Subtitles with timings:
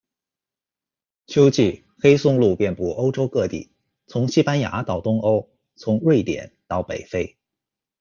[1.27, 3.71] 秋季黑松露遍布欧洲各地，
[4.07, 7.37] 从西班牙到东欧，从瑞典到北非。